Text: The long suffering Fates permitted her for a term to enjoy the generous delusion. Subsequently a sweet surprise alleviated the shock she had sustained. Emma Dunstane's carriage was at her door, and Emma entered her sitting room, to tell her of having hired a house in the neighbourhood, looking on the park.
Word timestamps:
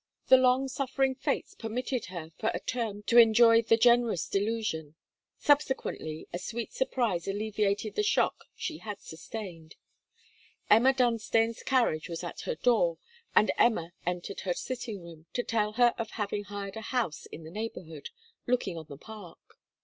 The 0.29 0.37
long 0.37 0.67
suffering 0.67 1.13
Fates 1.13 1.53
permitted 1.53 2.05
her 2.05 2.31
for 2.39 2.49
a 2.55 2.59
term 2.59 3.03
to 3.03 3.19
enjoy 3.19 3.61
the 3.61 3.77
generous 3.77 4.27
delusion. 4.27 4.95
Subsequently 5.37 6.27
a 6.33 6.39
sweet 6.39 6.73
surprise 6.73 7.27
alleviated 7.27 7.93
the 7.93 8.01
shock 8.01 8.45
she 8.55 8.79
had 8.79 8.99
sustained. 8.99 9.75
Emma 10.71 10.91
Dunstane's 10.91 11.61
carriage 11.61 12.09
was 12.09 12.23
at 12.23 12.41
her 12.45 12.55
door, 12.55 12.97
and 13.35 13.51
Emma 13.59 13.91
entered 14.03 14.39
her 14.39 14.55
sitting 14.55 15.03
room, 15.03 15.27
to 15.33 15.43
tell 15.43 15.73
her 15.73 15.93
of 15.99 16.09
having 16.09 16.45
hired 16.45 16.77
a 16.77 16.81
house 16.81 17.27
in 17.27 17.43
the 17.43 17.51
neighbourhood, 17.51 18.09
looking 18.47 18.79
on 18.79 18.87
the 18.89 18.97
park. 18.97 19.59